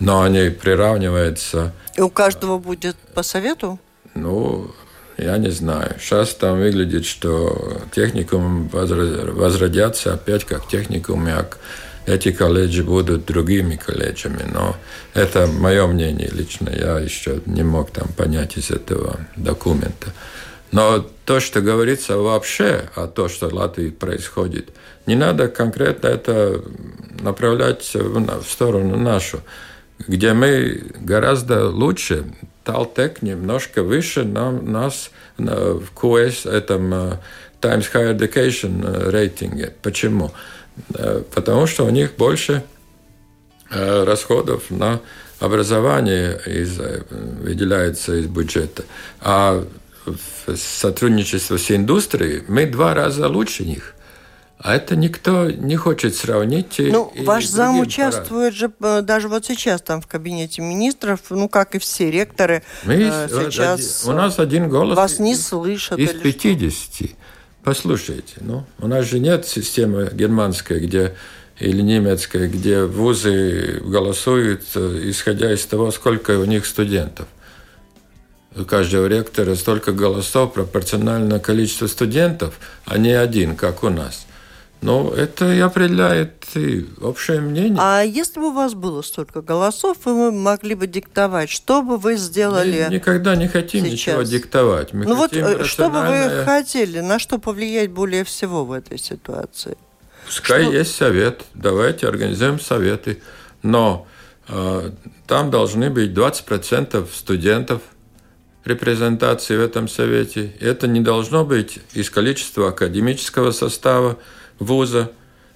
[0.00, 1.74] но они приравниваются...
[1.94, 3.78] И у каждого будет по совету?
[4.14, 4.74] Ну,
[5.18, 5.96] я не знаю.
[6.00, 11.58] Сейчас там выглядит, что техникум возродятся опять как техникум, как
[12.06, 14.44] эти колледжи будут другими колледжами.
[14.52, 14.76] Но
[15.14, 16.70] это мое мнение лично.
[16.70, 20.12] Я еще не мог там понять из этого документа.
[20.72, 24.70] Но то, что говорится вообще о том, что в Латвии происходит,
[25.06, 26.62] не надо конкретно это
[27.20, 29.40] направлять в сторону нашу,
[29.98, 32.24] где мы гораздо лучше,
[32.64, 37.18] Талтек немножко выше нам, нас в QS, этом
[37.60, 39.74] Times Higher Education рейтинге.
[39.82, 40.26] Почему?
[40.28, 40.30] Э,
[41.34, 42.64] потому что у них больше
[43.70, 45.00] расходов на
[45.40, 46.78] образование из,
[47.10, 48.84] выделяется из бюджета.
[49.20, 49.64] А
[50.04, 53.94] в сотрудничестве с индустрией, мы два раза лучше них.
[54.58, 56.76] А это никто не хочет сравнить.
[56.78, 61.74] Ну, ваш зам участвует же э, даже вот сейчас там в кабинете министров, ну, как
[61.74, 62.62] и все ректоры.
[62.84, 64.96] Мы, э, сейчас у нас один голос.
[64.96, 65.98] Вас не слышат.
[65.98, 66.94] Из 50.
[66.94, 67.16] Что?
[67.64, 71.14] Послушайте, ну, у нас же нет системы германской, где
[71.58, 77.28] или немецкой, где вузы голосуют, э, исходя из того, сколько у них студентов
[78.56, 84.26] у каждого ректора столько голосов пропорционально количеству студентов, а не один, как у нас.
[84.82, 87.78] Но это и определяет и общее мнение.
[87.80, 92.16] А если бы у вас было столько голосов, вы могли бы диктовать, что бы вы
[92.16, 93.92] сделали Мы никогда не хотим сейчас?
[93.92, 94.92] ничего диктовать.
[94.92, 95.62] Мы ну вот, рациональное...
[95.62, 99.78] Э, что бы вы хотели, на что повлиять более всего в этой ситуации?
[100.26, 100.72] Пускай что...
[100.72, 103.22] есть совет, давайте организуем советы.
[103.62, 104.08] Но
[104.48, 104.90] э,
[105.28, 107.82] там должны быть 20% студентов
[108.64, 110.52] репрезентации в этом совете.
[110.58, 114.18] Это не должно быть из количества академического состава
[114.64, 115.12] вуза,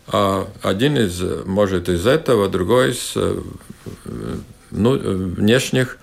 [0.09, 3.41] а один из, может, из этого, другой из э,
[4.71, 5.99] ну, внешних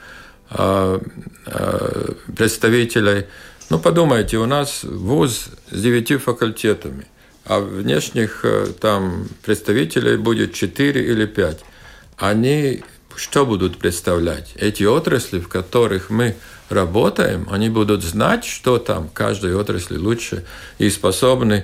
[0.49, 0.99] а,
[1.45, 3.26] а, представителей.
[3.70, 7.08] Ну, подумайте, у нас вуз с девятью факультетами,
[7.45, 11.62] а внешних э, там представителей будет четыре или пять.
[12.18, 12.84] Они
[13.16, 14.54] что будут представлять?
[14.56, 16.36] Эти отрасли, в которых мы
[16.70, 20.43] работаем, они будут знать, что там в каждой отрасли лучше
[20.78, 21.64] и способны э,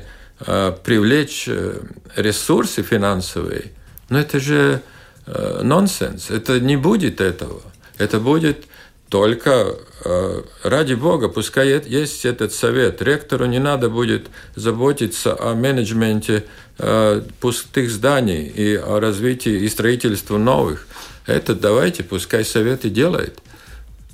[0.84, 1.82] привлечь э,
[2.16, 3.72] ресурсы финансовые.
[4.10, 4.82] Но это же
[5.26, 6.30] э, нонсенс.
[6.32, 7.62] Это не будет этого.
[7.98, 8.66] Это будет
[9.10, 9.76] только
[10.06, 13.02] э, ради Бога, пускай есть этот совет.
[13.02, 16.46] Ректору не надо будет заботиться о менеджменте
[16.78, 20.88] э, пустых зданий и о развитии и строительстве новых.
[21.26, 23.40] Это давайте, пускай совет и делает.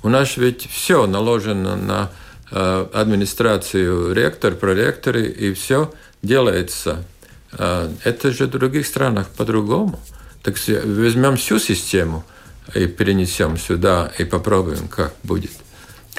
[0.02, 5.92] У нас ведь все наложено на э, администрацию ректор, проректоры, и все
[6.22, 7.04] делается.
[7.52, 9.98] Э, это же в других странах по-другому.
[10.42, 12.24] Так возьмем всю систему
[12.74, 15.50] и перенесем сюда и попробуем, как будет.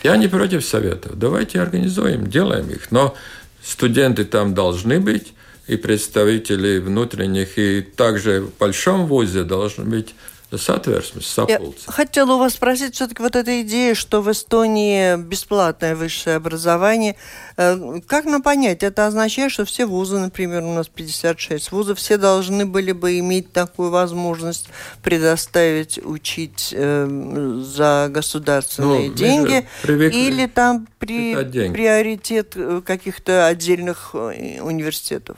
[0.03, 1.17] Я не против советов.
[1.17, 2.91] Давайте организуем, делаем их.
[2.91, 3.15] Но
[3.63, 5.33] студенты там должны быть,
[5.67, 10.15] и представители внутренних, и также в большом вузе должны быть
[10.55, 11.83] Сатверсmes, сапулцы.
[11.87, 17.17] Я хотела у вас спросить все-таки вот эта идея, что в Эстонии бесплатное высшее образование.
[17.57, 18.81] Э, как нам понять?
[18.81, 23.51] Это означает, что все вузы, например, у нас 56 вузов, все должны были бы иметь
[23.51, 24.69] такую возможность
[25.03, 29.67] предоставить учить э, за государственные ну, деньги?
[29.83, 31.35] Или там при,
[31.71, 35.37] приоритет э, каких-то отдельных э, университетов?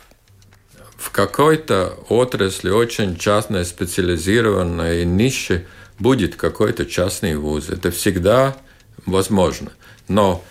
[1.00, 5.66] В какой-то отрасли, очень частной, специализированной нише
[5.97, 7.70] будет какой-то частный вуз.
[7.70, 8.58] Это всегда
[9.06, 9.72] возможно.
[10.10, 10.43] Но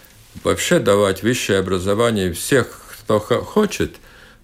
[0.42, 3.96] вообще давать высшее образование всех, кто хочет,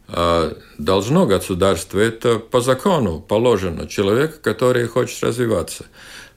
[0.09, 1.99] а, должно государство.
[1.99, 5.87] Это по закону положено человек, который хочет развиваться.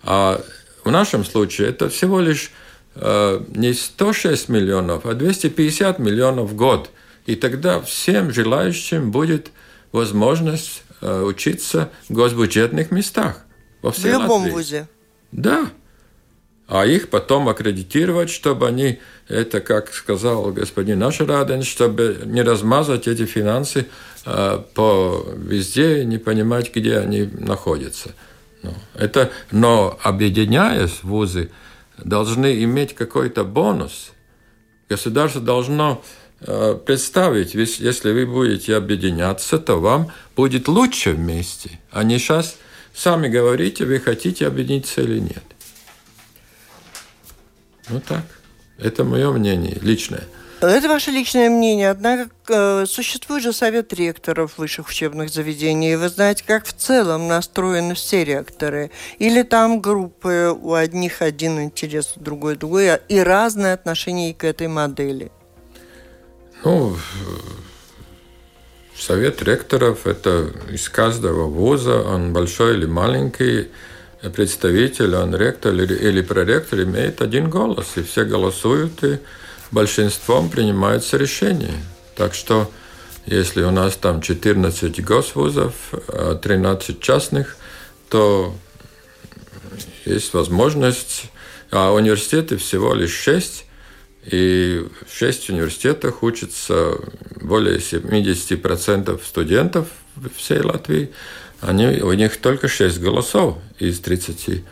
[0.01, 0.41] А
[0.85, 2.51] в нашем случае это всего лишь
[2.95, 6.89] а, не 106 миллионов, а 250 миллионов в год–
[7.27, 9.51] и тогда всем желающим будет
[9.91, 13.45] возможность учиться в госбюджетных местах.
[13.83, 14.51] Во всей в любом Латвии.
[14.51, 14.87] вузе.
[15.31, 15.69] Да.
[16.67, 18.99] А их потом аккредитировать, чтобы они,
[19.29, 23.87] это, как сказал господин Нашараден, чтобы не размазать эти финансы
[24.25, 28.13] э, по везде и не понимать, где они находятся.
[28.63, 31.51] Ну, это, но объединяясь вузы,
[31.97, 34.11] должны иметь какой-то бонус.
[34.89, 42.19] Государство должно э, представить, если вы будете объединяться, то вам будет лучше вместе, а не
[42.19, 42.57] сейчас
[42.93, 45.43] сами говорите, вы хотите объединиться или нет.
[47.89, 48.25] Ну так,
[48.77, 50.23] это мое мнение личное.
[50.59, 55.95] Это ваше личное мнение, однако э, существует же совет ректоров высших учебных заведений.
[55.95, 58.89] Вы знаете, как в целом настроены все ректоры?
[59.19, 64.67] Или там группы, у одних один интерес, у другой другой, и разное отношение к этой
[64.67, 65.31] модели?
[66.63, 66.97] Ну,
[68.95, 73.69] совет ректоров– это из каждого вуза, он большой или маленький,
[74.35, 79.19] представитель, он ректор или, или проректор имеет один голос, и все голосуют, и
[79.71, 81.83] большинством принимаются решения.
[82.15, 82.71] Так что
[83.27, 85.73] если у нас там 14 госвузов,
[86.41, 87.57] 13 а частных,
[88.09, 88.55] то
[90.05, 91.25] есть возможность,
[91.69, 93.65] а университеты всего лишь 6,
[94.29, 96.97] и в 6 университетах учатся
[97.41, 99.87] более 70% студентов
[100.35, 101.11] всей Латвии.
[101.61, 104.63] Они, у них только 6 голосов из 30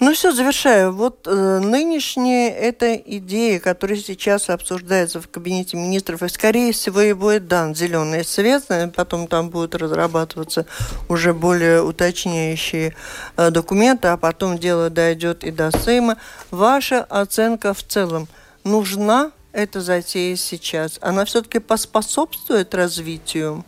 [0.00, 0.92] ну все, завершаю.
[0.94, 7.12] Вот э, нынешняя эта идея, которая сейчас обсуждается в кабинете министров, и скорее всего и
[7.12, 8.64] будет дан зеленый свет,
[8.96, 10.64] потом там будут разрабатываться
[11.10, 12.96] уже более уточняющие
[13.36, 16.16] э, документы, а потом дело дойдет и до Сейма.
[16.50, 18.26] Ваша оценка в целом,
[18.64, 20.98] нужна эта затея сейчас?
[21.02, 23.66] Она все-таки поспособствует развитию?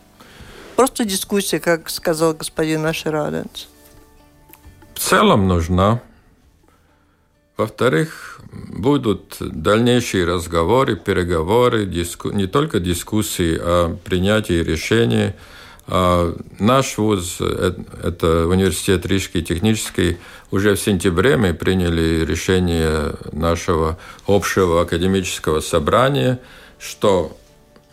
[0.77, 3.67] Просто дискуссия, как сказал господин Ашераденц.
[4.95, 6.01] В целом нужна.
[7.63, 12.33] Во-вторых, будут дальнейшие разговоры, переговоры, диску...
[12.33, 15.35] не только дискуссии, а принятие решений.
[15.87, 20.19] А наш вуз, э, это университет Рижский технический,
[20.51, 23.97] уже в сентябре мы приняли решение нашего
[24.27, 26.41] общего академического собрания,
[26.81, 27.37] что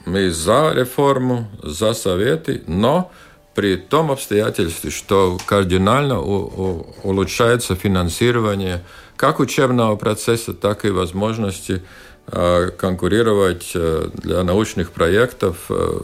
[0.06, 3.12] мы за реформу, за советы, но
[3.54, 8.82] при том обстоятельстве, что кардинально улучшается финансирование
[9.20, 11.84] как учебного процесса, так и возможности
[12.28, 15.66] а, конкурировать э, для научных проектов.
[15.68, 16.00] Э,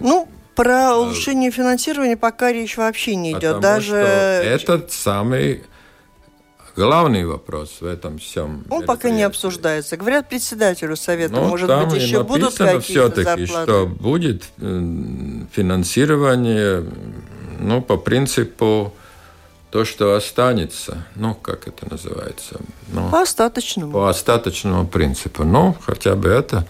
[0.00, 3.60] ну, про улучшение финансирования пока речь вообще не идет.
[3.60, 4.58] Даже...
[4.58, 5.62] Что этот самый
[6.76, 8.66] главный вопрос в этом всем.
[8.68, 9.96] Он пока не обсуждается.
[9.96, 13.46] Говорят председателю совета, ну, может быть, еще будут какие-то зарплаты?
[13.46, 16.84] что будет финансирование,
[17.60, 18.92] ну, по принципу
[19.72, 22.60] то, что останется, ну, как это называется?
[22.88, 23.92] Ну, по остаточному.
[23.92, 25.44] По остаточному принципу.
[25.44, 26.66] Ну, хотя бы это.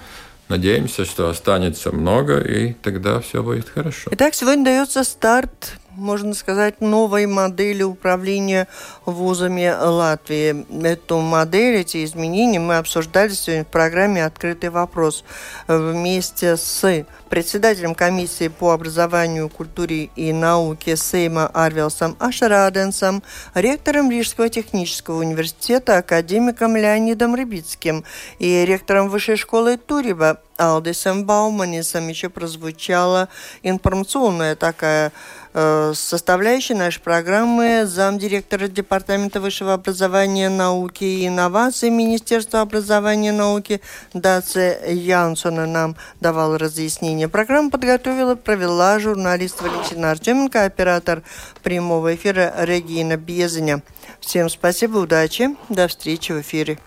[0.48, 4.08] Надеемся, что останется много, и тогда все будет хорошо.
[4.12, 8.68] Итак, сегодня дается старт можно сказать, новой модели управления
[9.04, 10.66] вузами Латвии.
[10.84, 15.24] Эту модель, эти изменения мы обсуждали сегодня в программе «Открытый вопрос»
[15.68, 23.22] вместе с председателем комиссии по образованию, культуре и науке Сейма Арвелсом Ашараденсом,
[23.54, 28.04] ректором Рижского технического университета, академиком Леонидом Рыбицким
[28.38, 33.28] и ректором Высшей школы Туриба Алдисом Бауманисом еще прозвучала
[33.62, 35.12] информационная такая
[35.54, 43.80] составляющей нашей программы замдиректора Департамента высшего образования, науки и инноваций Министерства образования и науки
[44.14, 47.28] Даце Янсона нам давал разъяснение.
[47.28, 51.22] Программу подготовила, провела журналист Валентина Артеменко, оператор
[51.62, 53.82] прямого эфира Регина Безеня.
[54.20, 56.78] Всем спасибо, удачи, до встречи в эфире.